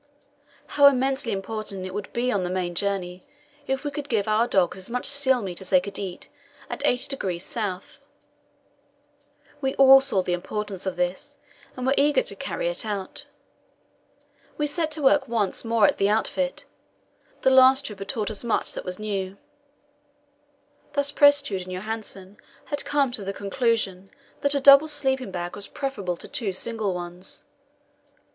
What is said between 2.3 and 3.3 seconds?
on the main journey